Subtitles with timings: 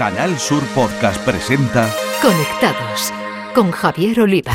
[0.00, 3.12] Canal Sur Podcast presenta Conectados
[3.54, 4.54] con Javier Oliva.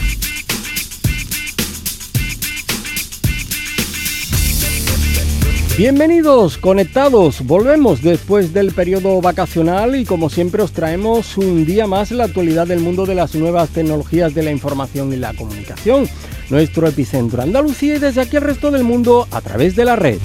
[5.78, 7.46] Bienvenidos, conectados.
[7.46, 12.66] Volvemos después del periodo vacacional y como siempre os traemos un día más la actualidad
[12.66, 16.10] del mundo de las nuevas tecnologías de la información y la comunicación.
[16.50, 20.18] Nuestro epicentro Andalucía y desde aquí el resto del mundo a través de la red.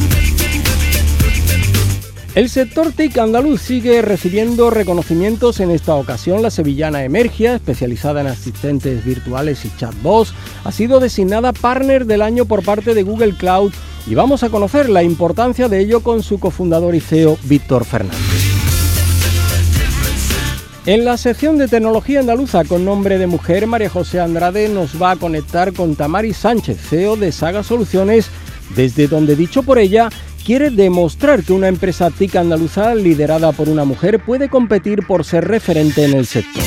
[2.36, 5.58] El sector TIC andaluz sigue recibiendo reconocimientos.
[5.58, 11.52] En esta ocasión, la sevillana Emergia, especializada en asistentes virtuales y chatbots, ha sido designada
[11.52, 13.72] partner del año por parte de Google Cloud
[14.06, 18.16] y vamos a conocer la importancia de ello con su cofundador y CEO, Víctor Fernández.
[20.86, 25.10] En la sección de tecnología andaluza con nombre de mujer, María José Andrade nos va
[25.10, 28.28] a conectar con Tamari Sánchez, CEO de Saga Soluciones,
[28.76, 30.10] desde donde, dicho por ella,
[30.44, 35.46] quiere demostrar que una empresa TIC andaluza liderada por una mujer puede competir por ser
[35.46, 36.64] referente en el sector.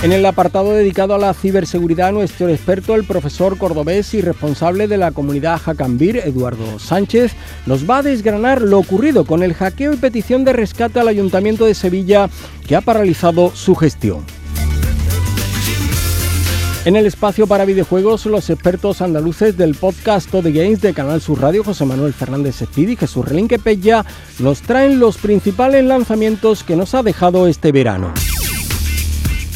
[0.00, 4.96] En el apartado dedicado a la ciberseguridad, nuestro experto, el profesor cordobés y responsable de
[4.96, 7.32] la comunidad Jacambir, Eduardo Sánchez,
[7.66, 11.64] nos va a desgranar lo ocurrido con el hackeo y petición de rescate al Ayuntamiento
[11.64, 12.30] de Sevilla
[12.68, 14.37] que ha paralizado su gestión.
[16.84, 21.40] En el espacio para videojuegos, los expertos andaluces del podcast The Games de Canal Sur
[21.40, 24.06] Radio, José Manuel Fernández Espidi y Jesús Relinque Pella,
[24.38, 28.14] nos traen los principales lanzamientos que nos ha dejado este verano.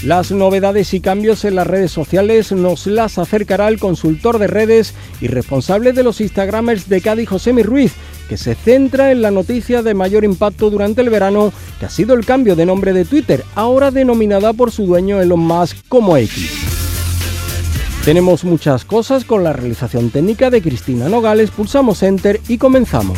[0.05, 4.93] Las novedades y cambios en las redes sociales nos las acercará el consultor de redes
[5.21, 7.93] y responsable de los Instagramers de Cádiz, José Ruiz,
[8.29, 12.15] que se centra en la noticia de mayor impacto durante el verano, que ha sido
[12.15, 16.72] el cambio de nombre de Twitter, ahora denominada por su dueño Elon Musk como X.
[18.05, 23.17] Tenemos muchas cosas con la realización técnica de Cristina Nogales, pulsamos Enter y comenzamos.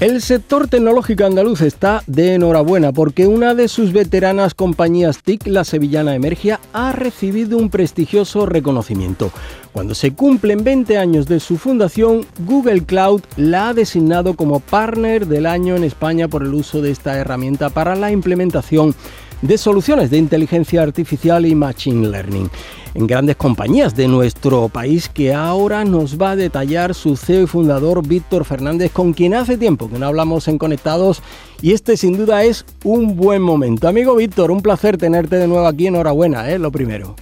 [0.00, 5.62] El sector tecnológico andaluz está de enhorabuena porque una de sus veteranas compañías TIC, la
[5.62, 9.30] sevillana Emergia, ha recibido un prestigioso reconocimiento.
[9.72, 15.26] Cuando se cumplen 20 años de su fundación, Google Cloud la ha designado como partner
[15.26, 18.94] del año en España por el uso de esta herramienta para la implementación
[19.42, 22.48] de soluciones de inteligencia artificial y machine learning
[22.94, 27.46] en grandes compañías de nuestro país que ahora nos va a detallar su CEO y
[27.46, 31.22] fundador Víctor Fernández, con quien hace tiempo que no hablamos en Conectados
[31.62, 33.88] y este sin duda es un buen momento.
[33.88, 36.58] Amigo Víctor, un placer tenerte de nuevo aquí, enhorabuena, ¿eh?
[36.58, 37.14] lo primero.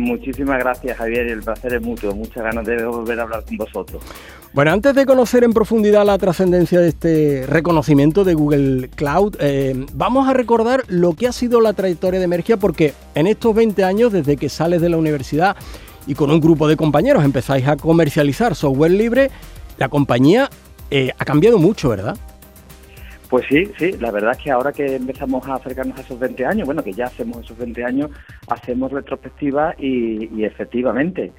[0.00, 3.58] Muchísimas gracias Javier y el placer es mutuo, muchas ganas de volver a hablar con
[3.58, 4.02] vosotros.
[4.54, 9.86] Bueno, antes de conocer en profundidad la trascendencia de este reconocimiento de Google Cloud, eh,
[9.92, 13.84] vamos a recordar lo que ha sido la trayectoria de Emergia, porque en estos 20
[13.84, 15.54] años, desde que sales de la universidad
[16.06, 19.30] y con un grupo de compañeros empezáis a comercializar software libre,
[19.76, 20.48] la compañía
[20.90, 22.16] eh, ha cambiado mucho, ¿verdad?
[23.30, 26.44] Pues sí, sí, la verdad es que ahora que empezamos a acercarnos a esos 20
[26.44, 28.10] años, bueno, que ya hacemos esos 20 años,
[28.48, 31.32] hacemos retrospectiva y efectivamente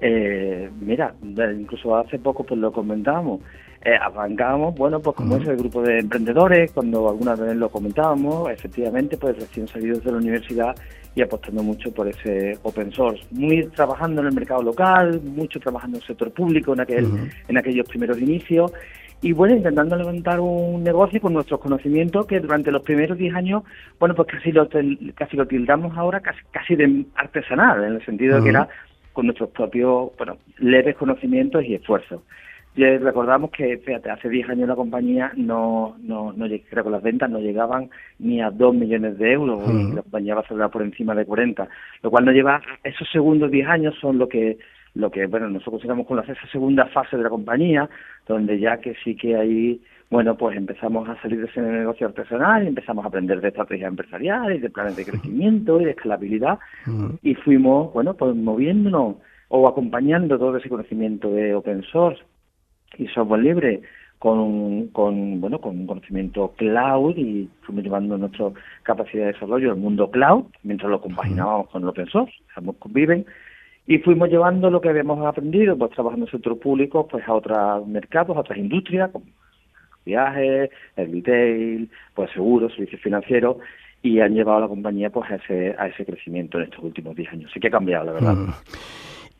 [0.00, 3.40] eh, mira, incluso hace poco pues lo comentábamos,
[3.82, 8.50] eh, arrancábamos, bueno, pues como es el grupo de emprendedores, cuando alguna vez lo comentábamos,
[8.50, 10.74] efectivamente, pues recién salidos de la universidad
[11.14, 15.96] y apostando mucho por ese open source, muy trabajando en el mercado local, mucho trabajando
[15.96, 17.06] en el sector público en aquel,
[17.48, 18.72] en aquellos primeros inicios
[19.22, 23.62] y bueno, intentando levantar un negocio con nuestros conocimientos que durante los primeros 10 años,
[23.98, 24.68] bueno, pues casi lo,
[25.14, 28.68] casi lo tildamos ahora casi, casi de artesanal, en el sentido de que era
[29.12, 32.20] con nuestros propios, bueno, leves conocimientos y esfuerzos.
[32.76, 37.02] Y recordamos que, fíjate, hace 10 años la compañía no, no, no creo que las
[37.02, 37.88] ventas no llegaban
[38.18, 41.24] ni a 2 millones de euros, y la compañía va a cerrar por encima de
[41.24, 41.66] 40,
[42.02, 44.58] lo cual nos lleva, esos segundos 10 años son lo que,
[44.96, 47.88] lo que, bueno, nosotros consideramos con esa segunda fase de la compañía,
[48.26, 52.62] donde ya que sí que hay bueno, pues empezamos a salir de ese negocio artesanal
[52.62, 56.60] y empezamos a aprender de estrategias empresariales, de planes de crecimiento y de escalabilidad.
[57.22, 59.16] Y fuimos, bueno, pues moviéndonos
[59.48, 62.22] o acompañando todo ese conocimiento de open source
[62.98, 63.82] y software libre
[64.18, 68.50] con, con bueno con un conocimiento cloud y fuimos llevando nuestra
[68.82, 73.26] capacidad de desarrollo al mundo cloud mientras lo compaginábamos con el open source, ambos conviven
[73.86, 77.86] y fuimos llevando lo que habíamos aprendido, pues trabajando en sector público, pues a otros
[77.86, 79.26] mercados, a otras industrias, como
[80.04, 83.56] viajes, el retail, pues seguros, servicios financieros
[84.02, 87.16] y han llevado a la compañía pues a ese, a ese crecimiento en estos últimos
[87.16, 87.50] 10 años.
[87.52, 88.34] Sí que ha cambiado, la verdad.
[88.34, 88.54] Mm.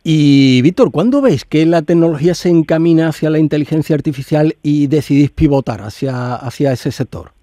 [0.02, 5.31] Y Víctor, ¿cuándo veis que la tecnología se encamina hacia la inteligencia artificial y decidís
[5.31, 7.36] pivotar hacia, hacia ese sector?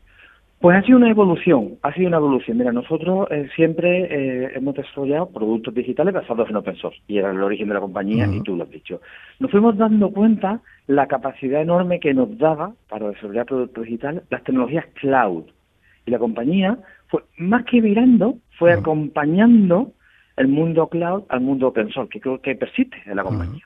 [0.63, 2.57] Pues ha sido una evolución, ha sido una evolución.
[2.57, 7.31] Mira, nosotros eh, siempre eh, hemos desarrollado productos digitales basados en open source y era
[7.31, 9.01] el origen de la compañía y tú lo has dicho.
[9.41, 14.41] Nos fuimos dando cuenta la capacidad enorme que nos daba para desarrollar productos digitales las
[14.45, 15.43] tecnologías cloud.
[16.05, 16.77] Y la compañía
[17.07, 19.91] fue, más que mirando, fue acompañando
[20.37, 23.65] el mundo cloud al mundo open source, que creo que persiste en la compañía.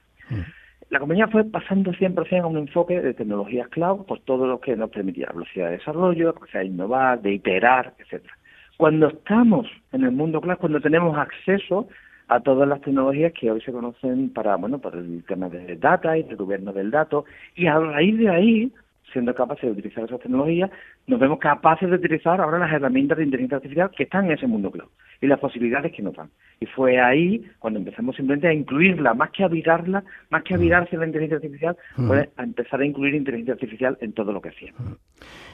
[0.90, 4.76] La compañía fue pasando 100% a un enfoque de tecnologías cloud por todo lo que
[4.78, 8.34] nos permitía velocidad de desarrollo, de innovar, de iterar, etcétera.
[8.78, 11.88] Cuando estamos en el mundo cloud, cuando tenemos acceso
[12.30, 16.18] a todas las tecnologías que hoy se conocen para, bueno, por el tema de data
[16.18, 17.26] y del gobierno del dato,
[17.56, 18.72] y a raíz de ahí
[19.12, 20.70] siendo capaces de utilizar esas tecnologías,
[21.08, 24.48] nos vemos capaces de utilizar ahora las herramientas de inteligencia artificial que están en ese
[24.48, 24.90] mundo cloud
[25.22, 26.30] y las posibilidades que nos dan.
[26.60, 30.58] Y fue ahí cuando empezamos simplemente a incluirla, más que a virarla, más que a
[30.58, 34.50] virarse la inteligencia artificial, fue a empezar a incluir inteligencia artificial en todo lo que
[34.50, 34.98] hacíamos.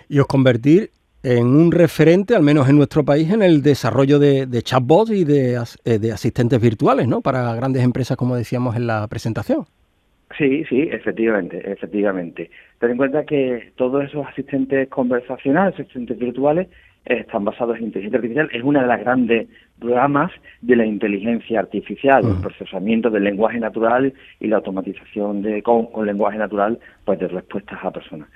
[0.09, 0.89] Y os convertir
[1.23, 5.63] en un referente, al menos en nuestro país, en el desarrollo de, chatbots y de,
[5.85, 7.21] eh, de asistentes virtuales, ¿no?
[7.21, 9.65] Para grandes empresas, como decíamos en la presentación.
[10.37, 12.49] Sí, sí, efectivamente, efectivamente.
[12.79, 16.67] Ten en cuenta que todos esos asistentes conversacionales, asistentes virtuales,
[17.05, 18.49] están basados en inteligencia artificial.
[18.53, 19.47] Es una de las grandes
[19.79, 20.31] ramas
[20.61, 26.37] de la inteligencia artificial, el procesamiento del lenguaje natural y la automatización de con, lenguaje
[26.37, 28.29] natural pues de respuestas a personas.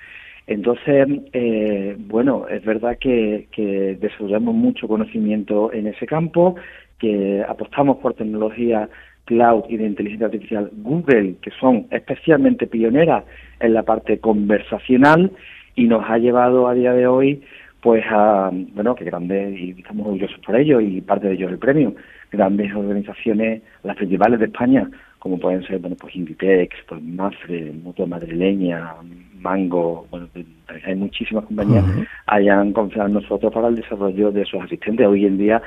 [0.48, 6.56] Entonces, eh, bueno, es verdad que, que desarrollamos mucho conocimiento en ese campo,
[7.00, 8.90] que apostamos por tecnología
[9.28, 13.24] cloud y de inteligencia artificial Google, que son especialmente pioneras
[13.60, 15.32] en la parte conversacional
[15.76, 17.44] y nos ha llevado a día de hoy
[17.82, 21.60] pues a, bueno, que grandes, y estamos orgullosos por ello y parte de ellos el
[21.60, 21.94] premio,
[22.32, 24.90] grandes organizaciones, las principales de España,
[25.20, 28.94] como pueden ser, bueno, pues Inditex, pues Mafre, Mutua Madrileña,
[29.40, 30.28] Mango, bueno,
[30.86, 31.86] hay muchísimas compañías,
[32.26, 35.06] hayan confiado en nosotros para el desarrollo de sus asistentes.
[35.06, 35.62] Hoy en día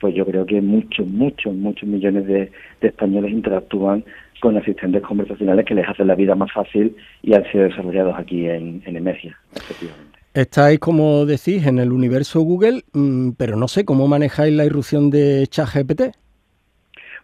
[0.00, 2.50] pues yo creo que muchos, muchos, muchos millones de,
[2.80, 4.04] españoles interactúan
[4.40, 8.46] con asistentes conversacionales que les hacen la vida más fácil y han sido desarrollados aquí
[8.48, 10.18] en, en Emergia, efectivamente.
[10.34, 15.08] Estáis, como decís, en el universo Google, mm, pero no sé cómo manejáis la irrupción
[15.08, 16.14] de ChatGPT.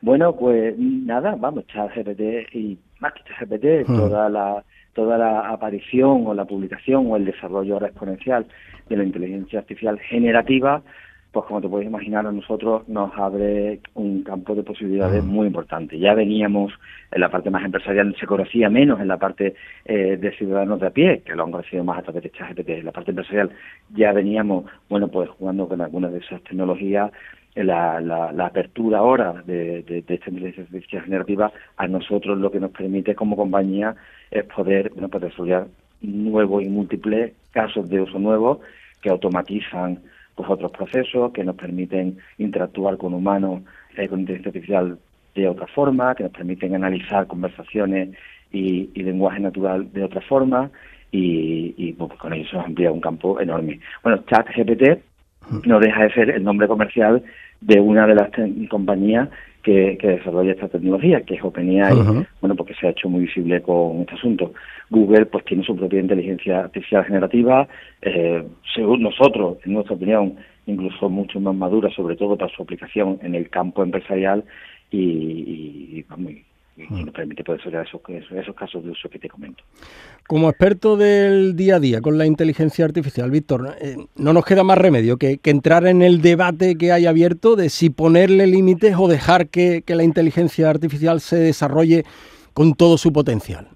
[0.00, 3.96] Bueno, pues nada, vamos, ChatGPT y más que ChatGPT, hmm.
[3.96, 4.64] toda la
[4.94, 8.46] toda la aparición o la publicación o el desarrollo ahora exponencial
[8.88, 10.82] de la inteligencia artificial generativa
[11.32, 15.98] pues como te puedes imaginar, a nosotros nos abre un campo de posibilidades muy importante.
[15.98, 16.74] Ya veníamos
[17.10, 19.54] en la parte más empresarial, se conocía menos en la parte
[19.86, 22.68] eh, de ciudadanos de a pie, que lo han conocido más a través de ChatGPT.
[22.68, 23.50] En la parte empresarial
[23.94, 27.10] ya veníamos, bueno, pues jugando con algunas de esas tecnologías.
[27.54, 33.14] La, la, apertura ahora de, de, esta inteligencia generativa a nosotros lo que nos permite
[33.14, 33.94] como compañía
[34.30, 35.66] es poder bueno, pues desarrollar
[36.00, 38.62] nuevos y múltiples casos de uso nuevo
[39.02, 40.00] que automatizan
[40.34, 43.62] pues otros procesos que nos permiten interactuar con humanos
[43.96, 44.98] eh, con inteligencia artificial
[45.34, 48.10] de otra forma, que nos permiten analizar conversaciones
[48.50, 50.70] y, lenguaje natural de otra forma
[51.10, 53.80] y, pues, con ello se nos amplía un campo enorme.
[54.02, 55.00] Bueno, ChatGPT
[55.66, 57.22] no deja de ser el nombre comercial
[57.60, 58.30] de una de las
[58.70, 59.28] compañías
[59.62, 61.94] que, desarrolla esta tecnología, que es OpenAI,
[62.40, 62.51] bueno,
[62.82, 64.52] se ha hecho muy visible con este asunto.
[64.90, 67.68] Google, pues, tiene su propia inteligencia artificial generativa,
[68.02, 68.44] eh,
[68.74, 70.34] según nosotros, en nuestra opinión,
[70.66, 74.44] incluso mucho más madura, sobre todo para su aplicación en el campo empresarial
[74.90, 76.04] y, y,
[76.76, 77.04] y mm.
[77.04, 79.62] nos permite poder esos, esos casos de uso que te comento.
[80.26, 84.64] Como experto del día a día con la inteligencia artificial, Víctor, eh, no nos queda
[84.64, 89.08] más remedio que, entrar en el debate que hay abierto de si ponerle límites o
[89.08, 92.04] dejar que, la inteligencia artificial se desarrolle
[92.52, 93.68] con todo su potencial.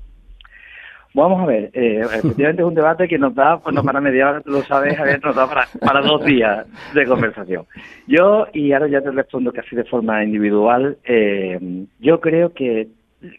[1.14, 4.28] Vamos a ver, eh, efectivamente es un debate que nos da, pues no para media
[4.28, 7.64] hora, lo sabes, nos da para, para, dos días de conversación.
[8.06, 12.88] Yo, y ahora ya te respondo casi de forma individual, eh, yo creo que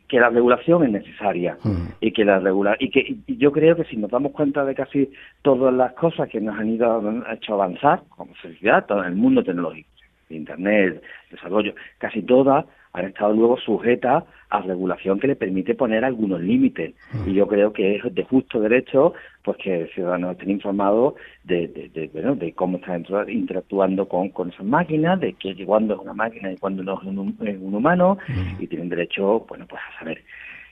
[0.07, 1.87] que la regulación es necesaria mm.
[2.01, 5.11] y que la regula y que yo creo que si nos damos cuenta de casi
[5.41, 9.89] todas las cosas que nos han ido hecho avanzar como sociedad todo el mundo tecnológico
[10.29, 11.01] internet
[11.31, 12.65] desarrollo casi todas
[12.97, 16.93] han estado luego sujetas a regulación que le permite poner algunos límites.
[17.25, 19.13] Y yo creo que es de justo derecho
[19.43, 24.49] pues que el ciudadano estén informados de, de, bueno, de cómo están interactuando con, con
[24.49, 28.17] esas máquinas, de que cuándo es una máquina y cuándo no es un, humano,
[28.59, 30.23] y tienen derecho bueno pues a saber.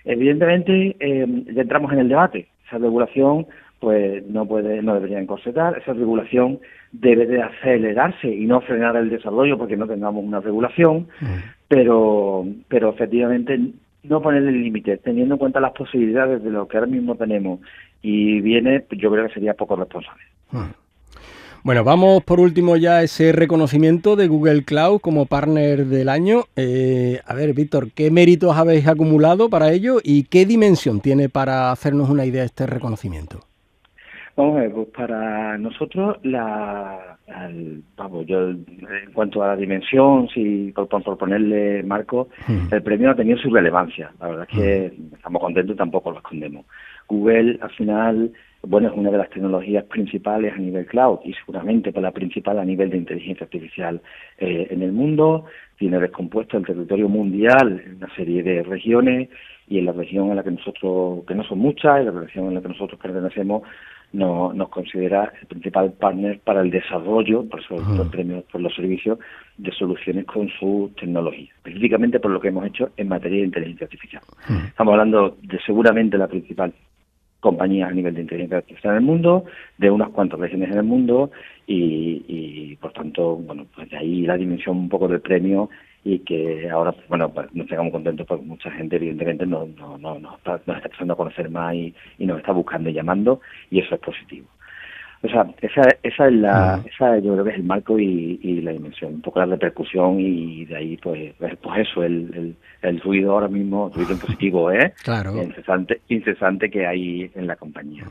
[0.03, 2.48] Evidentemente, eh, ya entramos en el debate.
[2.67, 3.48] Esa regulación
[3.86, 5.77] pues no puede no debería encorsetar.
[5.77, 6.60] Esa regulación
[6.92, 11.08] debe de acelerarse y no frenar el desarrollo porque no tengamos una regulación.
[11.68, 13.60] Pero pero efectivamente
[14.01, 17.60] no ponerle límites teniendo en cuenta las posibilidades de lo que ahora mismo tenemos.
[18.01, 20.24] Y viene yo creo que sería poco responsable.
[21.63, 26.46] Bueno, vamos por último ya a ese reconocimiento de Google Cloud como partner del año.
[26.56, 31.72] Eh, a ver, Víctor, ¿qué méritos habéis acumulado para ello y qué dimensión tiene para
[31.72, 33.42] hacernos una idea este reconocimiento?
[34.38, 37.18] Vamos a ver, pues para nosotros, la,
[37.96, 42.74] vamos, yo en cuanto a la dimensión, si por, por ponerle marco, hmm.
[42.74, 44.12] el premio ha tenido su relevancia.
[44.20, 45.15] La verdad es que hmm.
[45.15, 46.65] estamos contentos y tampoco lo escondemos.
[47.08, 51.94] Google, al final, bueno, es una de las tecnologías principales a nivel cloud y seguramente
[51.94, 54.01] pues, la principal a nivel de inteligencia artificial
[54.38, 55.46] eh, en el mundo.
[55.77, 59.30] Tiene descompuesto el territorio mundial en una serie de regiones
[59.67, 62.48] y en la región en la que nosotros, que no son muchas, en la región
[62.48, 63.63] en la que nosotros pertenecemos,
[64.13, 68.74] no, nos considera el principal partner para el desarrollo, por eso los premios por los
[68.74, 69.19] servicios,
[69.57, 73.86] de soluciones con su tecnología, específicamente por lo que hemos hecho en materia de inteligencia
[73.86, 74.22] artificial.
[74.67, 76.74] Estamos hablando de seguramente la principal
[77.39, 79.46] compañía a nivel de inteligencia artificial en el mundo,
[79.77, 81.32] de unas cuantas regiones en el mundo
[81.68, 85.70] y, por tanto, bueno, pues de ahí la dimensión un poco del premio
[86.04, 90.20] y que ahora, bueno, pues nos tengamos contentos porque mucha gente evidentemente nos, no, no,
[90.20, 93.80] nos, está, nos está empezando a conocer más y, nos está buscando y llamando y
[93.80, 94.48] eso es positivo.
[95.25, 98.72] O sea, esa, esa es la, esa yo creo que es el marco y, la
[98.72, 103.32] dimensión, un poco la repercusión y de ahí pues, pues, pues eso, el, el, ruido
[103.32, 104.94] ahora mismo, ruido en positivo, ¿eh?
[105.03, 105.36] Claro.
[105.41, 108.05] Incesante, incesante que hay en la compañía.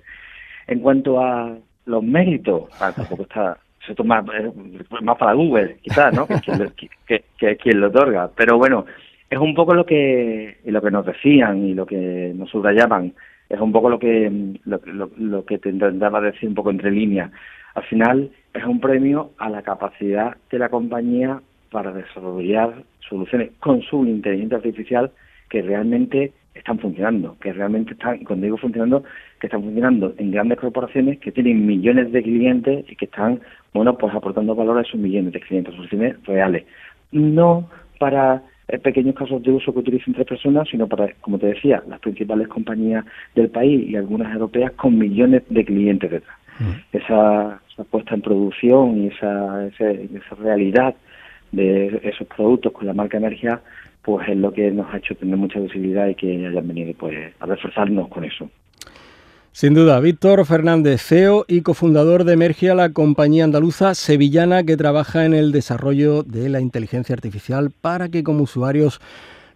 [0.67, 1.57] En cuanto a
[1.87, 4.51] los méritos, ah, tampoco está se toma eh,
[5.03, 6.27] más para Google, quizás, ¿no?
[6.27, 8.31] que, es quien lo otorga.
[8.35, 8.87] Pero bueno,
[9.29, 13.13] es un poco lo que lo que nos decían y lo que nos subrayaban.
[13.49, 14.31] Es un poco lo que
[14.65, 14.81] lo,
[15.17, 17.31] lo, que te intentaba decir un poco entre líneas.
[17.75, 23.83] Al final es un premio a la capacidad de la compañía para desarrollar soluciones con
[23.83, 25.11] su inteligencia artificial
[25.51, 29.03] que realmente están funcionando, que realmente están, cuando digo funcionando,
[29.41, 33.41] que están funcionando en grandes corporaciones que tienen millones de clientes y que están,
[33.73, 36.65] bueno, pues aportando valor a esos millones de clientes, soluciones reales.
[37.11, 41.83] No para pequeños casos de uso que utilicen tres personas, sino para, como te decía,
[41.89, 43.05] las principales compañías
[43.35, 46.39] del país y algunas europeas con millones de clientes detrás.
[46.59, 46.97] Mm.
[46.97, 50.95] Esa, puesta en producción y esa, esa realidad
[51.51, 53.61] de esos productos con la marca Energía
[54.05, 57.33] pues es lo que nos ha hecho tener mucha visibilidad y que hayan venido pues
[57.41, 58.51] a reforzarnos con eso.
[59.57, 65.27] Sin duda, Víctor Fernández, CEO y cofundador de Emergia, la compañía andaluza sevillana que trabaja
[65.27, 69.01] en el desarrollo de la inteligencia artificial para que como usuarios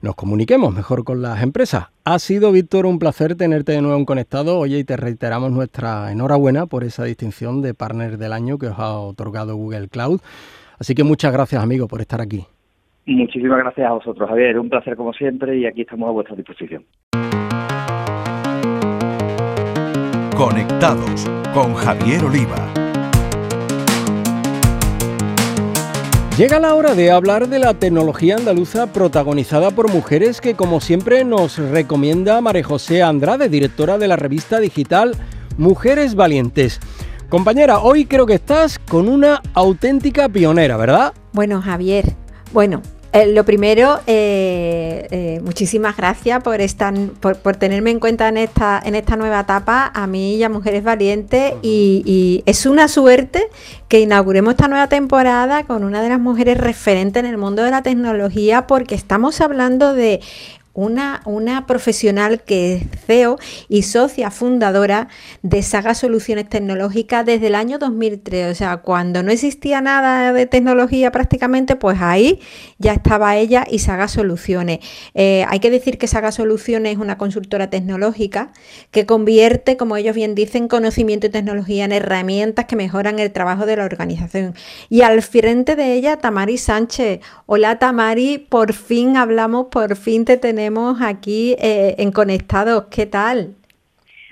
[0.00, 1.88] nos comuniquemos mejor con las empresas.
[2.04, 4.56] Ha sido, Víctor, un placer tenerte de nuevo en Conectado.
[4.60, 8.78] Oye, y te reiteramos nuestra enhorabuena por esa distinción de Partner del Año que os
[8.78, 10.20] ha otorgado Google Cloud.
[10.78, 12.44] Así que muchas gracias, amigo, por estar aquí.
[13.04, 14.60] Muchísimas gracias a vosotros, Javier.
[14.60, 16.84] Un placer como siempre y aquí estamos a vuestra disposición.
[20.38, 22.73] Conectados con Javier Oliva.
[26.37, 31.25] Llega la hora de hablar de la tecnología andaluza protagonizada por mujeres que como siempre
[31.25, 35.16] nos recomienda María José Andrade, directora de la revista digital
[35.57, 36.78] Mujeres Valientes.
[37.28, 41.14] Compañera, hoy creo que estás con una auténtica pionera, ¿verdad?
[41.33, 42.14] Bueno, Javier,
[42.52, 42.80] bueno,
[43.12, 48.80] eh, lo primero, eh, eh, muchísimas gracias por, estar, por, tenerme en cuenta en esta,
[48.84, 53.48] en esta nueva etapa, a mí y a Mujeres Valientes, y, y, es una suerte
[53.88, 57.70] que inauguremos esta nueva temporada con una de las mujeres referentes en el mundo de
[57.70, 60.20] la tecnología, porque estamos hablando de
[60.78, 63.37] una, una profesional que es CEO
[63.68, 65.08] y socia fundadora
[65.42, 68.52] de Saga Soluciones Tecnológicas desde el año 2003.
[68.52, 72.40] O sea, cuando no existía nada de tecnología prácticamente, pues ahí
[72.78, 74.78] ya estaba ella y Saga Soluciones.
[75.14, 78.52] Eh, hay que decir que Saga Soluciones es una consultora tecnológica
[78.92, 83.66] que convierte, como ellos bien dicen, conocimiento y tecnología en herramientas que mejoran el trabajo
[83.66, 84.54] de la organización.
[84.88, 87.18] Y al frente de ella, Tamari Sánchez.
[87.47, 90.67] Hola Tamari, por fin hablamos, por fin te tenemos
[91.00, 92.87] aquí eh, en Conectados.
[92.90, 93.54] ¿Qué tal?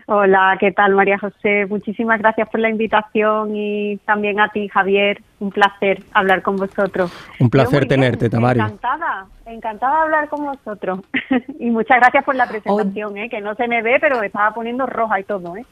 [0.08, 1.66] Hola, ¿qué tal María José?
[1.66, 5.20] Muchísimas gracias por la invitación y también a ti, Javier.
[5.40, 7.10] Un placer hablar con vosotros.
[7.40, 8.60] Un placer tenerte, Tamari.
[8.60, 11.00] Encantada, encantada de hablar con vosotros.
[11.58, 13.28] y muchas gracias por la presentación, ¿eh?
[13.28, 15.56] que no se me ve, pero estaba poniendo roja y todo.
[15.56, 15.64] ¿eh?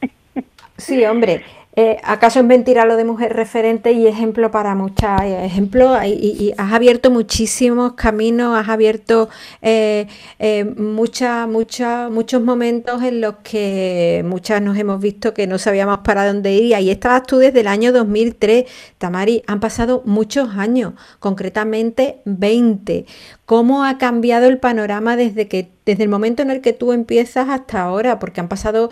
[0.77, 1.41] Sí, hombre,
[1.77, 5.23] eh, ¿Acaso es mentira lo de mujer referente y ejemplo para muchas?
[5.23, 9.27] Eh, ejemplo, y, has abierto muchísimos caminos, has abierto
[9.61, 10.07] eh,
[10.39, 16.25] eh muchas, muchos momentos en los que muchas nos hemos visto que no sabíamos para
[16.25, 16.63] dónde ir.
[16.63, 18.65] Y ahí estabas tú desde el año 2003.
[18.97, 23.05] Tamari, han pasado muchos años, concretamente 20.
[23.45, 27.47] ¿Cómo ha cambiado el panorama desde que desde el momento en el que tú empiezas
[27.47, 28.17] hasta ahora?
[28.17, 28.89] Porque han pasado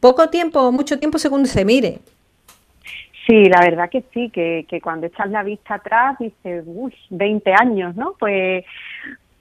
[0.00, 1.87] poco tiempo o mucho tiempo según se mire.
[3.26, 7.52] Sí, la verdad que sí, que, que cuando echas la vista atrás dices, uy, 20
[7.52, 8.14] años, ¿no?
[8.18, 8.64] Pues,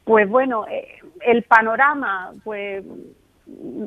[0.04, 2.84] pues bueno, eh, el panorama, pues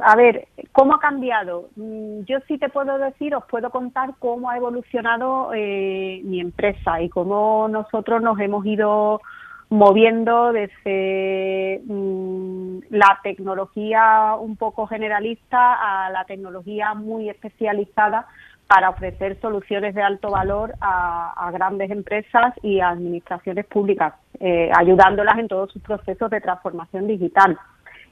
[0.03, 1.69] a ver, ¿cómo ha cambiado?
[1.77, 7.01] Mm, yo sí te puedo decir, os puedo contar cómo ha evolucionado eh, mi empresa
[7.03, 9.21] y cómo nosotros nos hemos ido
[9.69, 18.27] moviendo desde mm, la tecnología un poco generalista a la tecnología muy especializada
[18.71, 25.39] para ofrecer soluciones de alto valor a, grandes empresas y a administraciones públicas, eh, ayudándolas
[25.39, 27.59] en todos sus procesos de transformación digital.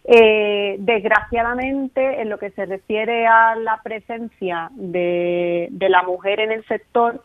[0.03, 6.67] Eh, desgraciadamente, en lo que se refiere a la presencia de, la mujer en el
[6.67, 7.23] sector,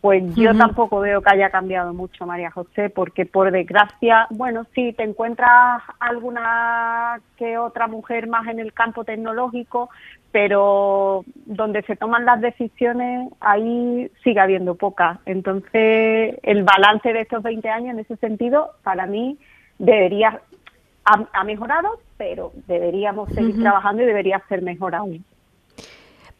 [0.00, 4.92] pues yo tampoco veo que haya cambiado mucho, María José, porque por desgracia, bueno, sí,
[4.92, 9.90] te encuentras alguna que otra mujer más en el campo tecnológico,
[10.30, 15.18] pero donde se toman las decisiones, ahí sigue habiendo pocas.
[15.26, 19.36] Entonces, el balance de estos 20 años en ese sentido, para mí,
[19.78, 20.40] debería
[21.32, 25.24] ha, mejorado, pero deberíamos seguir trabajando y debería ser mejor aún.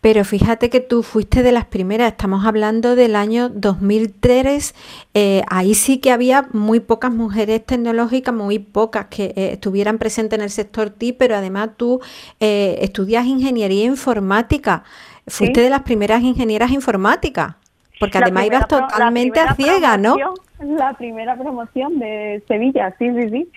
[0.01, 4.75] Pero fíjate que tú fuiste de las primeras, estamos hablando del año 2003,
[5.15, 10.39] eh, ahí sí que había muy pocas mujeres tecnológicas, muy pocas que eh, estuvieran presentes
[10.39, 12.01] en el sector TI, pero además tú
[12.39, 14.85] eh, estudias ingeniería informática,
[15.27, 17.57] fuiste de las primeras ingenieras informáticas,
[17.99, 20.17] porque además ibas totalmente a ciega, ¿no?
[20.61, 23.49] La primera promoción de Sevilla, sí, sí, sí.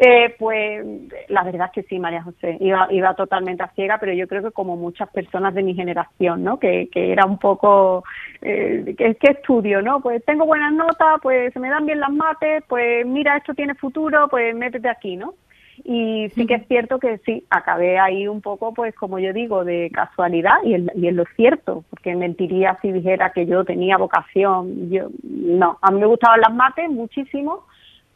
[0.00, 0.86] Eh, pues
[1.26, 4.44] la verdad es que sí, María José, iba, iba totalmente a ciega, pero yo creo
[4.44, 6.60] que como muchas personas de mi generación, ¿no?
[6.60, 8.04] Que, que era un poco,
[8.40, 10.00] eh, ¿qué, estudio, no?
[10.00, 13.74] Pues tengo buenas notas, pues se me dan bien las mates, pues mira, esto tiene
[13.74, 15.34] futuro, pues métete aquí, ¿no?
[15.82, 19.64] Y sí que es cierto que sí, acabé ahí un poco, pues como yo digo,
[19.64, 24.90] de casualidad y, y es lo cierto, porque mentiría si dijera que yo tenía vocación.
[24.90, 27.64] Yo no, a mí me gustaban las mates muchísimo,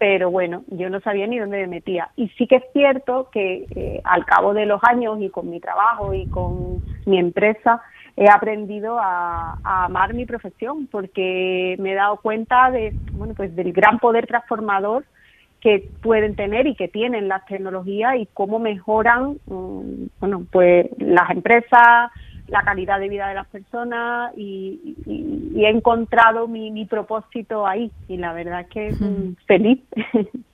[0.02, 2.08] pero bueno, yo no sabía ni dónde me metía.
[2.16, 5.60] Y sí que es cierto que eh, al cabo de los años y con mi
[5.60, 7.80] trabajo y con mi empresa,
[8.16, 13.72] he aprendido a, amar mi profesión porque me he dado cuenta de, bueno, pues del
[13.72, 15.04] gran poder transformador
[15.60, 21.30] que pueden tener y que tienen las tecnologías y cómo mejoran, mm, bueno, pues las
[21.30, 22.10] empresas,
[22.48, 24.96] la calidad de vida de las personas y,
[25.54, 29.80] he encontrado mi, mi, propósito ahí y la verdad es que mm, feliz.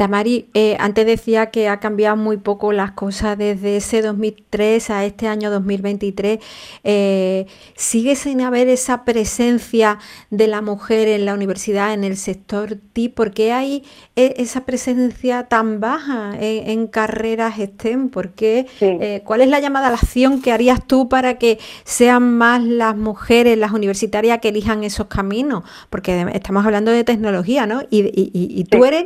[0.00, 5.04] Tamari, eh, antes decía que ha cambiado muy poco las cosas desde ese 2003 a
[5.04, 6.38] este año 2023.
[6.84, 9.98] Eh, ¿Sigue sin haber esa presencia
[10.30, 13.10] de la mujer en la universidad, en el sector TI?
[13.10, 13.84] ¿Por qué hay
[14.16, 18.08] e, esa presencia tan baja en, carreras STEM?
[18.08, 22.38] ¿Por eh, ¿Cuál es la llamada a la acción que harías tú para que sean
[22.38, 25.64] más las mujeres, las universitarias, que elijan esos caminos?
[25.90, 27.82] Porque estamos hablando de tecnología, ¿no?
[27.90, 29.04] Y, tú, eres,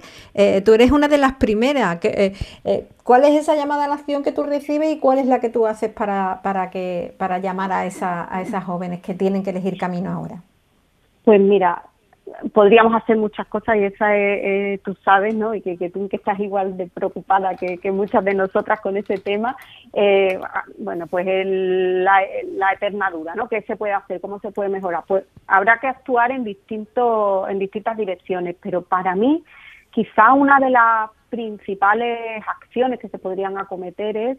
[0.64, 1.98] tú eres es una de las primeras.
[1.98, 2.32] Que, eh,
[2.64, 5.40] eh, ¿Cuál es esa llamada a la acción que tú recibes y cuál es la
[5.40, 9.42] que tú haces para, para, que, para llamar a, esa, a esas jóvenes que tienen
[9.42, 10.42] que elegir camino ahora?
[11.24, 11.82] Pues mira,
[12.52, 15.54] podríamos hacer muchas cosas y esa es, tú sabes, ¿no?
[15.54, 19.18] Y que, que, tú que estás igual de preocupada que, muchas de nosotras con ese
[19.18, 19.56] tema,
[19.92, 20.38] eh,
[20.78, 22.20] bueno, pues la,
[22.56, 23.48] la eterna ¿no?
[23.48, 24.20] ¿Qué se puede hacer?
[24.20, 25.04] ¿Cómo se puede mejorar?
[25.06, 29.44] Pues habrá que actuar en, distintos en distintas direcciones, pero para mí
[29.94, 34.38] Quizá una de las principales acciones que se podrían acometer es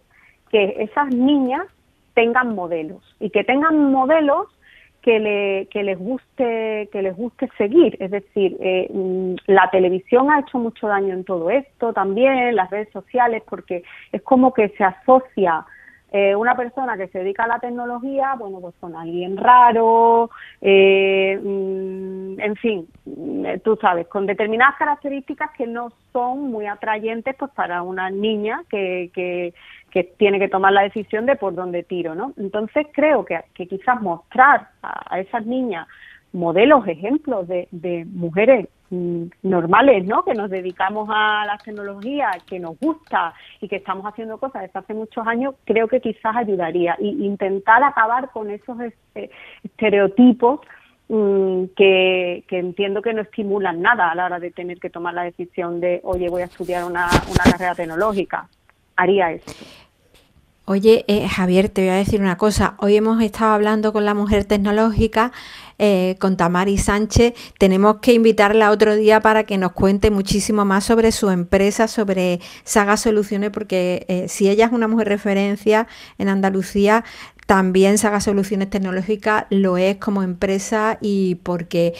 [0.51, 1.65] que esas niñas
[2.13, 4.47] tengan modelos y que tengan modelos
[5.01, 7.95] que, le, que les guste que les guste seguir.
[7.99, 12.69] Es decir eh, mm, la televisión ha hecho mucho daño en todo esto también las
[12.69, 15.65] redes sociales porque es como que se asocia
[16.17, 20.29] eh, una persona que se dedica a la tecnología, bueno, pues con alguien raro,
[20.61, 27.35] eh, mm, en fin, mm, tú sabes, con determinadas características que no son muy atrayentes
[27.37, 29.53] pues para una niña que, que,
[30.17, 32.31] tiene que tomar la decisión de por dónde tiro, ¿no?
[32.37, 35.85] Entonces creo que, que quizás mostrar a, esas niñas
[36.31, 40.23] modelos, ejemplos de, de mujeres normales, ¿no?
[40.23, 44.79] Que nos dedicamos a la tecnología, que nos gusta y que estamos haciendo cosas desde
[44.79, 46.95] hace muchos años, creo que quizás ayudaría.
[46.99, 49.31] Y intentar acabar con esos este,
[49.63, 50.61] estereotipos
[51.09, 55.23] mm, que, entiendo que no estimulan nada a la hora de tener que tomar la
[55.23, 58.47] decisión de, oye, voy a estudiar una, una carrera tecnológica.
[58.95, 59.84] Haría eso.
[60.67, 62.73] Oye, eh, Javier, te voy a decir una cosa.
[62.79, 65.31] Hoy hemos estado hablando con la mujer tecnológica,
[65.77, 67.35] eh, con Tamari Sánchez.
[67.59, 72.39] Tenemos que invitarla otro día para que nos cuente muchísimo más sobre su empresa, sobre
[72.63, 77.03] Saga Soluciones, porque eh, si ella es una mujer referencia en Andalucía,
[77.45, 81.93] también Saga Soluciones Tecnológicas lo es como empresa y porque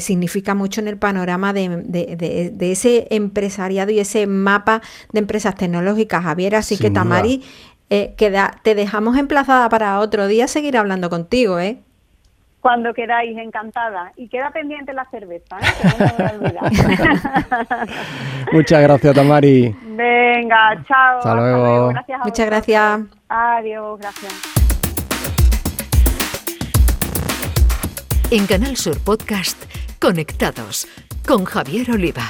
[0.00, 4.80] significa mucho en el panorama de, ese empresariado y ese mapa
[5.12, 6.54] de empresas tecnológicas, Javier.
[6.54, 7.42] Así que Tamari,
[7.88, 8.14] eh,
[8.62, 11.78] te dejamos emplazada para otro día seguir hablando contigo, ¿eh?
[12.60, 14.12] Cuando queráis, encantada.
[14.16, 15.66] Y queda pendiente la cerveza, ¿eh?
[18.52, 19.76] Muchas gracias, Tamari.
[19.82, 21.18] Venga, chao.
[21.18, 21.92] Hasta luego.
[22.24, 23.00] Muchas gracias.
[23.28, 24.34] Adiós, gracias.
[28.32, 29.62] En Canal Sur Podcast,
[30.00, 30.88] Conectados,
[31.24, 32.24] con Javier Oliva.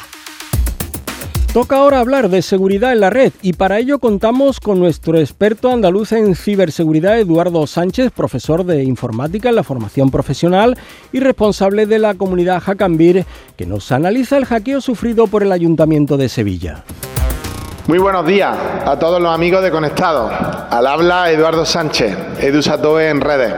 [1.52, 5.72] Toca ahora hablar de seguridad en la red y para ello contamos con nuestro experto
[5.72, 10.76] andaluz en ciberseguridad, Eduardo Sánchez, profesor de informática en la formación profesional
[11.12, 13.24] y responsable de la comunidad Hackambir,
[13.56, 16.84] que nos analiza el hackeo sufrido por el Ayuntamiento de Sevilla.
[17.86, 18.52] Muy buenos días
[18.84, 20.32] a todos los amigos de Conectados.
[20.70, 23.54] Al habla Eduardo Sánchez, EduSatoe en redes.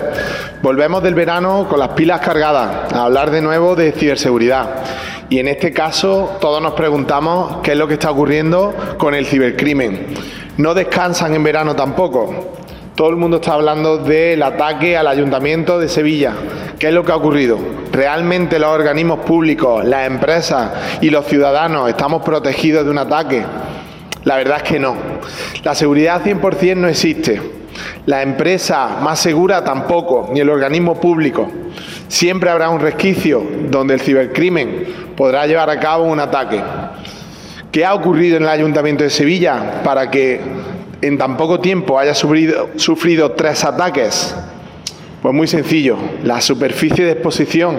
[0.63, 4.85] Volvemos del verano con las pilas cargadas a hablar de nuevo de ciberseguridad.
[5.31, 9.27] Y en este caso todos nos preguntamos qué es lo que está ocurriendo con el
[9.27, 10.07] cibercrimen.
[10.57, 12.57] No descansan en verano tampoco.
[12.95, 16.33] Todo el mundo está hablando del ataque al ayuntamiento de Sevilla.
[16.79, 17.59] ¿Qué es lo que ha ocurrido?
[17.93, 23.45] ¿Realmente los organismos públicos, las empresas y los ciudadanos estamos protegidos de un ataque?
[24.25, 24.97] La verdad es que no.
[25.63, 27.41] La seguridad 100% no existe.
[28.07, 31.51] La empresa más segura tampoco, ni el organismo público.
[32.09, 36.61] Siempre habrá un resquicio donde el cibercrimen podrá llevar a cabo un ataque.
[37.71, 40.41] ¿Qué ha ocurrido en el Ayuntamiento de Sevilla para que
[41.03, 44.35] en tan poco tiempo haya sufrido, tres ataques?
[45.21, 47.77] Pues muy sencillo, la superficie de exposición,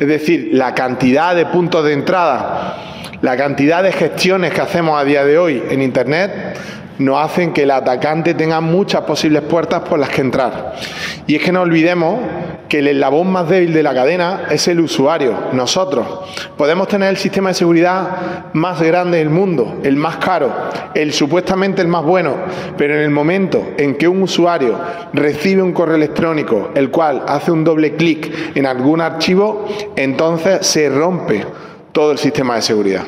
[0.00, 2.78] es decir, la cantidad de puntos de entrada,
[3.20, 6.56] la cantidad de gestiones que hacemos a día de hoy en Internet
[6.98, 10.74] nos hacen que el atacante tenga muchas posibles puertas por las que entrar.
[11.26, 12.20] Y es que no olvidemos
[12.68, 16.06] que el eslabón más débil de la cadena es el usuario, nosotros.
[16.56, 20.52] Podemos tener el sistema de seguridad más grande del mundo, el más caro,
[20.94, 22.34] el supuestamente el más bueno,
[22.76, 24.78] pero en el momento en que un usuario
[25.12, 30.88] recibe un correo electrónico, el cual hace un doble clic en algún archivo, entonces se
[30.88, 31.44] rompe
[31.92, 33.04] todo el sistema de seguridad.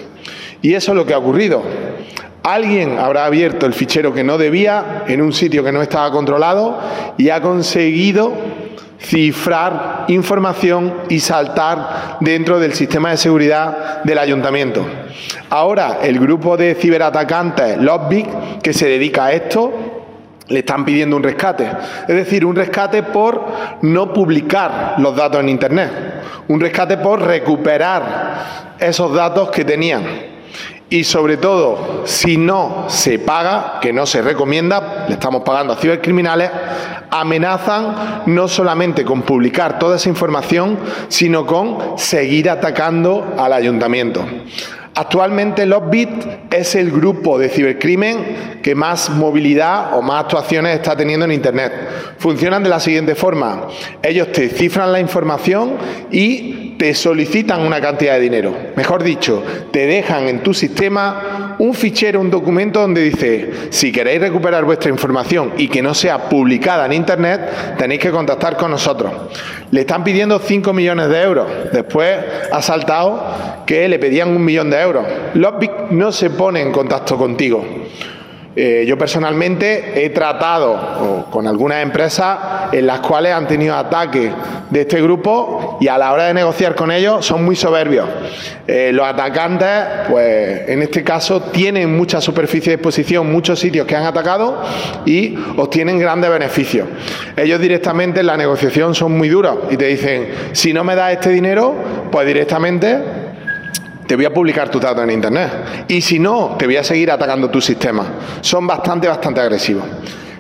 [0.63, 1.63] Y eso es lo que ha ocurrido.
[2.43, 6.79] Alguien habrá abierto el fichero que no debía en un sitio que no estaba controlado
[7.17, 8.33] y ha conseguido
[9.01, 14.87] cifrar información y saltar dentro del sistema de seguridad del ayuntamiento.
[15.51, 19.73] Ahora, el grupo de ciberatacantes Lobbik, que se dedica a esto,
[20.49, 21.71] le están pidiendo un rescate.
[22.09, 23.47] Es decir, un rescate por
[23.83, 25.91] no publicar los datos en Internet.
[26.49, 30.38] Un rescate por recuperar esos datos que tenían.
[30.91, 35.77] Y sobre todo, si no se paga, que no se recomienda, le estamos pagando a
[35.77, 36.51] cibercriminales,
[37.11, 44.25] amenazan no solamente con publicar toda esa información, sino con seguir atacando al ayuntamiento.
[44.95, 46.09] Actualmente Lockbit
[46.51, 51.73] es el grupo de cibercrimen que más movilidad o más actuaciones está teniendo en Internet.
[52.19, 53.69] Funcionan de la siguiente forma.
[54.03, 55.75] Ellos te cifran la información
[56.11, 58.55] y te solicitan una cantidad de dinero.
[58.77, 64.21] Mejor dicho, te dejan en tu sistema un fichero, un documento donde dice, si queréis
[64.21, 69.13] recuperar vuestra información y que no sea publicada en Internet, tenéis que contactar con nosotros.
[69.73, 71.47] Le están pidiendo 5 millones de euros.
[71.73, 72.17] Después
[72.53, 75.05] ha saltado que le pedían un millón de euros.
[75.35, 77.65] Lockbit no se pone en contacto contigo.
[78.61, 82.39] Eh, yo personalmente he tratado con algunas empresas
[82.73, 84.33] en las cuales han tenido ataques
[84.69, 88.09] de este grupo y a la hora de negociar con ellos son muy soberbios.
[88.67, 89.69] Eh, los atacantes,
[90.11, 94.61] pues en este caso, tienen mucha superficie de exposición, muchos sitios que han atacado
[95.07, 96.89] y obtienen grandes beneficios.
[97.37, 101.13] Ellos directamente en la negociación son muy duros y te dicen, si no me das
[101.13, 101.77] este dinero,
[102.11, 103.28] pues directamente
[104.09, 105.85] te voy a publicar tus datos en Internet.
[105.87, 108.07] Y si no, te voy a seguir atacando tu sistema.
[108.41, 109.85] Son bastante, bastante agresivos.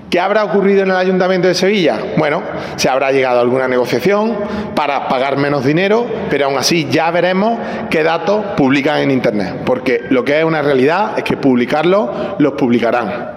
[0.08, 1.98] ¿Qué habrá ocurrido en el Ayuntamiento de Sevilla?
[2.16, 2.42] Bueno,
[2.76, 4.38] se habrá llegado a alguna negociación
[4.74, 7.58] para pagar menos dinero, pero aún así ya veremos
[7.90, 12.54] qué datos publican en Internet, porque lo que es una realidad es que publicarlos los
[12.54, 13.32] publicarán.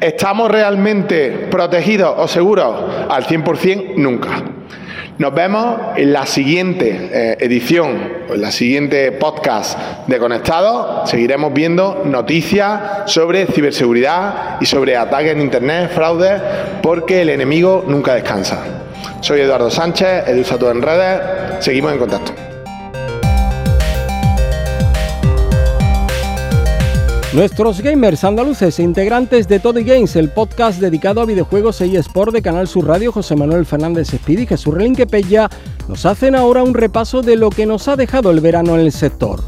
[0.00, 2.74] ¿Estamos realmente protegidos o seguros
[3.08, 3.94] al 100%?
[3.96, 4.30] Nunca.
[5.16, 11.08] Nos vemos en la siguiente eh, edición, en la siguiente podcast de Conectados.
[11.08, 16.42] Seguiremos viendo noticias sobre ciberseguridad y sobre ataques en Internet, fraudes,
[16.82, 18.58] porque el enemigo nunca descansa.
[19.20, 21.20] Soy Eduardo Sánchez, Edusato en redes.
[21.60, 22.53] Seguimos en contacto.
[27.34, 32.32] Nuestros gamers andaluces e integrantes de Toddy Games, el podcast dedicado a videojuegos e eSport
[32.32, 35.50] de Canal Sur Radio, José Manuel Fernández Espíritu y Jesús Relinque Pella,
[35.88, 38.92] nos hacen ahora un repaso de lo que nos ha dejado el verano en el
[38.92, 39.42] sector.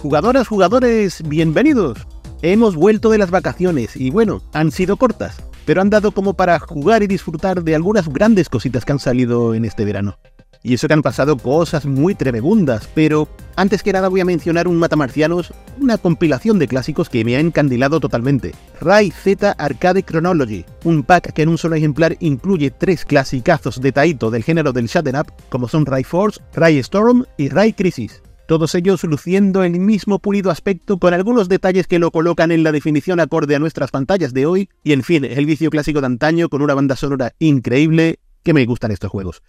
[0.00, 1.98] Jugadoras, jugadores, bienvenidos.
[2.42, 6.60] Hemos vuelto de las vacaciones y bueno, han sido cortas, pero han dado como para
[6.60, 10.16] jugar y disfrutar de algunas grandes cositas que han salido en este verano.
[10.62, 14.68] Y eso que han pasado cosas muy trebebundas, pero antes que nada voy a mencionar
[14.68, 18.52] un Matamarcianos, una compilación de clásicos que me ha encandilado totalmente.
[18.80, 23.92] Ray Z Arcade Chronology, un pack que en un solo ejemplar incluye tres clasicazos de
[23.92, 28.22] Taito del género del Shatter Up, como son Ray Force, Ray Storm y Ray Crisis.
[28.46, 32.72] Todos ellos luciendo el mismo pulido aspecto con algunos detalles que lo colocan en la
[32.72, 36.48] definición acorde a nuestras pantallas de hoy y en fin, el vicio clásico de antaño
[36.48, 39.42] con una banda sonora increíble que me gustan estos juegos.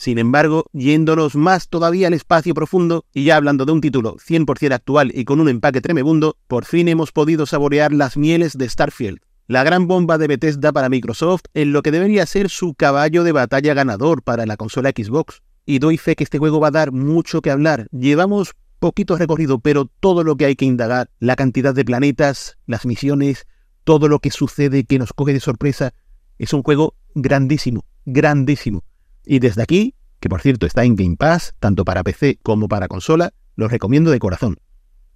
[0.00, 4.72] Sin embargo, yéndonos más todavía al espacio profundo, y ya hablando de un título 100%
[4.72, 9.18] actual y con un empaque tremebundo, por fin hemos podido saborear las mieles de Starfield,
[9.46, 13.32] la gran bomba de Bethesda para Microsoft en lo que debería ser su caballo de
[13.32, 15.42] batalla ganador para la consola Xbox.
[15.66, 17.86] Y doy fe que este juego va a dar mucho que hablar.
[17.92, 22.86] Llevamos poquito recorrido, pero todo lo que hay que indagar, la cantidad de planetas, las
[22.86, 23.46] misiones,
[23.84, 25.92] todo lo que sucede que nos coge de sorpresa,
[26.38, 28.82] es un juego grandísimo, grandísimo.
[29.24, 32.88] Y desde aquí, que por cierto está en Game Pass, tanto para PC como para
[32.88, 34.58] consola, lo recomiendo de corazón.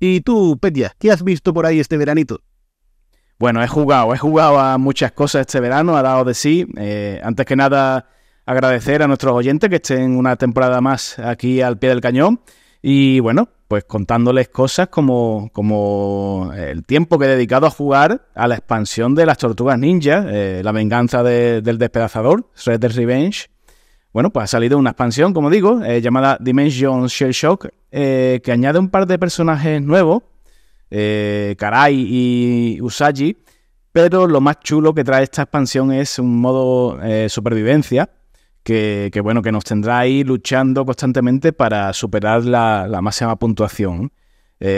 [0.01, 2.41] ¿Y tú, Petya, qué has visto por ahí este veranito?
[3.39, 6.67] Bueno, he jugado, he jugado a muchas cosas este verano, ha dado de sí.
[6.77, 8.09] Eh, antes que nada,
[8.47, 12.41] agradecer a nuestros oyentes que estén una temporada más aquí al pie del cañón.
[12.81, 18.47] Y bueno, pues contándoles cosas como, como el tiempo que he dedicado a jugar a
[18.47, 23.49] la expansión de las tortugas ninja, eh, la venganza del despedazador, Red Revenge,
[24.15, 28.53] bueno, pues ha salido una expansión, como digo, eh, llamada Dimension Shell Shock, eh, que
[28.53, 30.23] añade un par de personajes nuevos,
[30.89, 33.37] eh, Karai y Usagi,
[33.91, 36.97] pero lo más chulo que trae esta expansión es un modo
[37.29, 38.09] supervivencia,
[38.63, 44.13] que, bueno, que nos tendrá ahí luchando constantemente para superar la, máxima puntuación.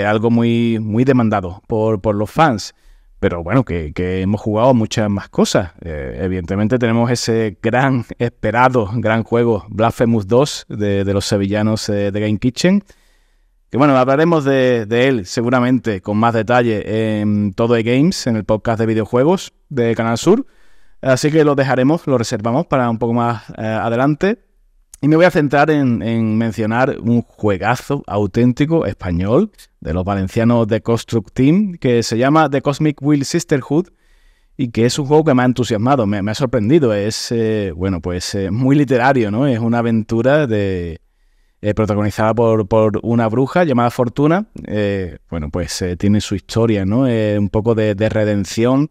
[0.07, 2.75] algo muy, muy demandado por, por los fans
[3.19, 5.73] pero bueno, que, hemos jugado muchas más cosas.
[5.81, 12.21] Eh, evidentemente tenemos ese gran esperado, gran juego, Blasphemous 2, de, los sevillanos eh, de
[12.21, 12.85] Game Kitchen.
[13.71, 18.45] Que bueno, hablaremos de, él seguramente con más detalle en Todo de Games, en el
[18.45, 20.47] podcast de videojuegos de Canal Sur.
[21.03, 24.46] Así que lo dejaremos, lo reservamos para un poco más eh, adelante.
[25.01, 30.81] Y me voy a centrar en, mencionar un juegazo auténtico español de los valencianos de
[30.81, 33.89] Construct Team que se llama The Cosmic Will Sisterhood
[34.57, 36.95] y que es un juego que me ha entusiasmado, me, ha sorprendido.
[36.95, 39.47] Es, eh, bueno, pues eh, muy literario, ¿no?
[39.47, 40.99] Es una aventura de,
[41.61, 44.47] eh, protagonizada por, por, una bruja llamada Fortuna.
[45.29, 47.01] bueno, pues tiene su historia, ¿no?
[47.01, 48.91] un poco de, de redención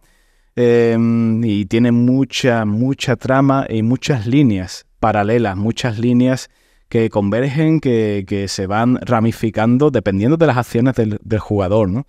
[0.55, 6.49] y tiene mucha, mucha trama y muchas líneas paralelas, muchas líneas
[6.89, 12.07] que convergen, que, se van ramificando dependiendo de las acciones del, jugador, ¿no?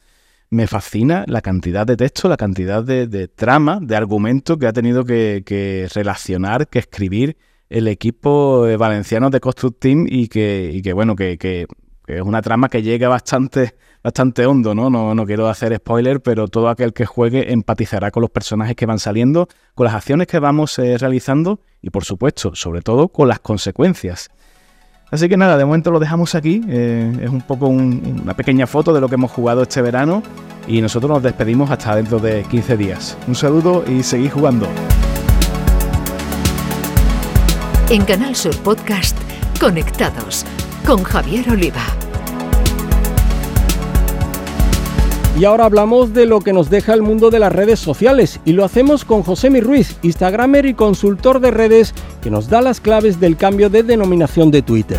[0.48, 5.04] Me fascina la cantidad de texto, la cantidad de, trama, de argumento que ha tenido
[5.04, 7.36] que, relacionar, que escribir
[7.68, 11.66] el equipo eh, valenciano de Construct Team y que, que bueno, que,
[12.06, 13.74] es una trama que llega bastante,
[14.06, 14.88] bastante hondo, ¿no?
[14.88, 15.16] ¿no?
[15.16, 19.00] No quiero hacer spoiler, pero todo aquel que juegue empatizará con los personajes que van
[19.00, 23.40] saliendo, con las acciones que vamos eh, realizando y, por supuesto, sobre todo, con las
[23.40, 24.30] consecuencias.
[25.10, 26.62] Así que nada, de momento lo dejamos aquí.
[26.68, 30.22] Eh, es un poco una pequeña foto de lo que hemos jugado este verano
[30.68, 33.18] y nosotros nos despedimos hasta dentro de 15 días.
[33.26, 34.68] Un saludo y seguid jugando.
[37.90, 39.16] En Canal Sur Podcast,
[39.58, 40.44] Conectados
[40.86, 41.82] con Javier Oliva.
[45.38, 48.52] Y ahora hablamos de lo que nos deja el mundo de las redes sociales y
[48.52, 52.80] lo hacemos con José Mi Ruiz, Instagramer y consultor de redes que nos da las
[52.80, 54.98] claves del cambio de denominación de Twitter.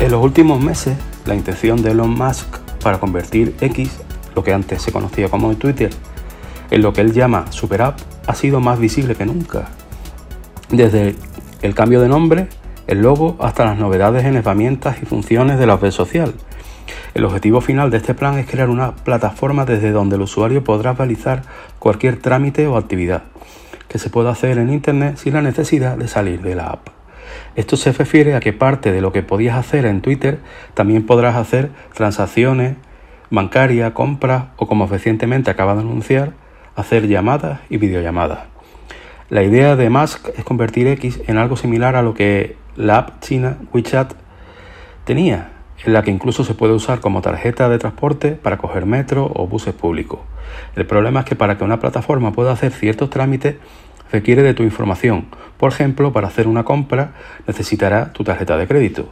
[0.00, 2.46] En los últimos meses, la intención de Elon Musk
[2.82, 3.90] para convertir X,
[4.34, 5.90] lo que antes se conocía como Twitter,
[6.70, 9.68] en lo que él llama Super App, ha sido más visible que nunca.
[10.70, 11.16] Desde
[11.60, 12.48] el cambio de nombre
[12.86, 16.32] el logo hasta las novedades en herramientas y funciones de la red social.
[17.16, 20.92] El objetivo final de este plan es crear una plataforma desde donde el usuario podrá
[20.92, 21.40] realizar
[21.78, 23.22] cualquier trámite o actividad.
[23.88, 26.88] que se puede hacer en Internet sin la necesidad de salir de la app.
[27.54, 30.40] Esto se refiere a que parte de lo que podías hacer en Twitter
[30.74, 32.76] también podrás hacer transacciones
[33.30, 36.34] bancarias, compras o como recientemente acaba de anunciar,
[36.74, 38.40] hacer llamadas y videollamadas.
[39.30, 43.20] La idea de Musk es convertir X en algo similar a lo que la app
[43.20, 44.12] china WeChat
[45.06, 49.30] tenía, en la que incluso se puede usar como tarjeta de transporte para coger metro
[49.34, 50.20] o buses públicos.
[50.74, 53.56] El problema es que para que una plataforma pueda hacer ciertos trámites
[54.12, 55.26] requiere de tu información.
[55.56, 57.12] Por ejemplo, para hacer una compra
[57.46, 59.08] necesitará tu tarjeta de crédito.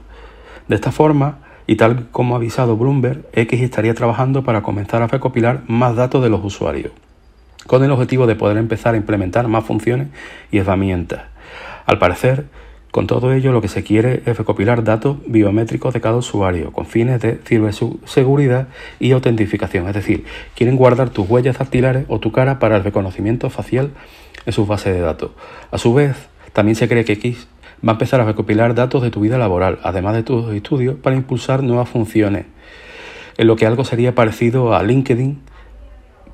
[0.69, 5.07] De esta forma, y tal como ha avisado Bloomberg, X estaría trabajando para comenzar a
[5.07, 6.93] recopilar más datos de los usuarios,
[7.67, 10.09] con el objetivo de poder empezar a implementar más funciones
[10.51, 11.23] y herramientas.
[11.87, 12.47] Al parecer,
[12.95, 16.87] con todo ello lo que se quiere es recopilar datos biométricos de cada usuario con
[16.87, 18.69] fines de ciberseguridad
[19.01, 23.51] y autentificación, es decir, quieren guardar tus huellas dactilares o tu cara para el reconocimiento
[23.51, 23.91] facial
[24.47, 25.33] en sus bases de datos.
[25.73, 26.15] A su vez,
[26.53, 27.49] también se cree que X
[27.85, 31.17] va a empezar a recopilar datos de tu vida laboral, además de tus estudios, para
[31.17, 32.47] impulsar nuevas funciones,
[33.39, 35.41] en lo que algo sería parecido a LinkedIn,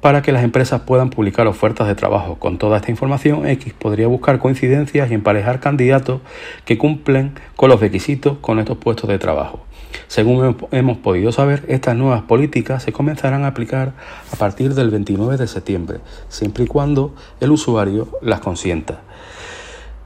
[0.00, 2.36] para que las empresas puedan publicar ofertas de trabajo.
[2.36, 6.20] Con toda esta información, X podría buscar coincidencias y emparejar candidatos
[6.64, 9.64] que cumplen con los requisitos con estos puestos de trabajo.
[10.06, 13.92] Según hemos podido saber, estas nuevas políticas se comenzarán a aplicar
[14.32, 19.00] a partir del 29 de septiembre, siempre y cuando el usuario las consienta.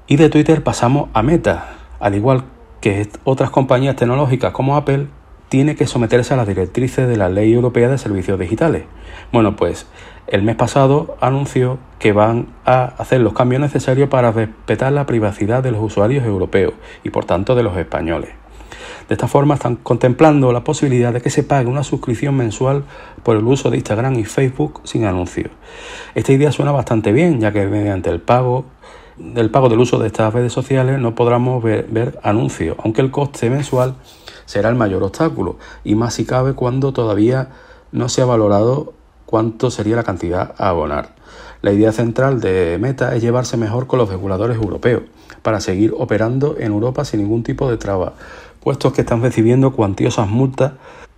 [0.06, 1.76] Y de Twitter pasamos a Meta.
[2.00, 2.44] Al igual
[2.80, 5.06] que otras compañías tecnológicas como Apple,
[5.54, 8.86] tiene que someterse a las directrices de la Ley Europea de Servicios Digitales.
[9.30, 9.86] Bueno, pues
[10.26, 15.62] el mes pasado anunció que van a hacer los cambios necesarios para respetar la privacidad
[15.62, 18.30] de los usuarios europeos y por tanto de los españoles.
[19.08, 22.82] De esta forma están contemplando la posibilidad de que se pague una suscripción mensual
[23.22, 25.52] por el uso de Instagram y Facebook sin anuncios.
[26.16, 28.64] Esta idea suena bastante bien, ya que mediante el pago
[29.16, 33.12] del pago del uso de estas redes sociales no podremos ver, ver anuncios, aunque el
[33.12, 33.94] coste mensual
[34.46, 37.48] será el mayor obstáculo, y más si cabe cuando todavía
[37.92, 38.92] no se ha valorado
[39.26, 41.14] cuánto sería la cantidad a abonar.
[41.62, 45.02] La idea central de Meta es llevarse mejor con los reguladores europeos
[45.42, 48.14] para seguir operando en Europa sin ningún tipo de traba,
[48.60, 50.72] puestos que están recibiendo cuantiosas multas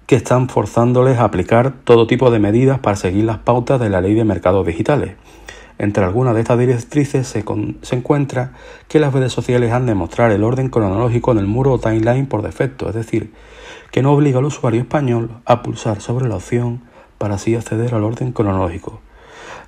[0.07, 4.01] que están forzándoles a aplicar todo tipo de medidas para seguir las pautas de la
[4.01, 5.17] ley de mercados digitales.
[5.79, 7.45] Entre algunas de estas directrices se,
[7.95, 8.53] encuentra
[8.89, 12.27] que las redes sociales han de mostrar el orden cronológico en el muro o timeline
[12.27, 13.33] por defecto, es decir,
[13.91, 16.81] que no obliga al usuario español a pulsar sobre la opción
[17.19, 19.01] para así acceder al orden cronológico.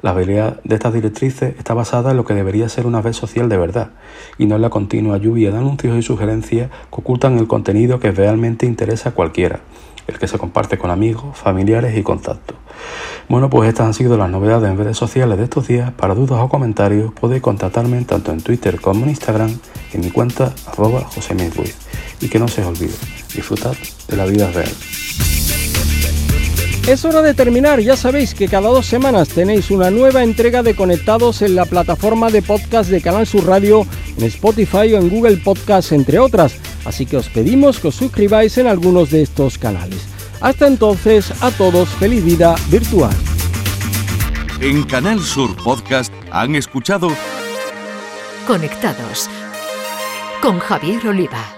[0.00, 3.50] La habilidad de estas directrices está basada en lo que debería ser una red social
[3.50, 3.90] de verdad,
[4.38, 8.12] y no en la continua lluvia de anuncios y sugerencias que ocultan el contenido que
[8.12, 9.60] realmente interesa a cualquiera,
[10.08, 12.56] el que se comparte con amigos, familiares y contactos.
[13.28, 15.92] Bueno, pues estas han sido las novedades en redes sociales de estos días.
[15.92, 19.56] Para dudas o comentarios podéis contactarme tanto en Twitter como en Instagram
[19.92, 21.06] en mi cuenta arroba
[22.20, 22.94] Y que no se os olvide,
[23.34, 23.74] disfrutad
[24.08, 24.72] de la vida real.
[26.88, 30.74] Es hora de terminar, ya sabéis que cada dos semanas tenéis una nueva entrega de
[30.74, 35.36] Conectados en la plataforma de podcast de Canal Sur Radio, en Spotify o en Google
[35.36, 40.06] Podcast, entre otras, así que os pedimos que os suscribáis en algunos de estos canales.
[40.40, 43.14] Hasta entonces, a todos, feliz vida virtual.
[44.60, 47.08] En Canal Sur Podcast han escuchado
[48.46, 49.28] Conectados
[50.42, 51.57] con Javier Oliva.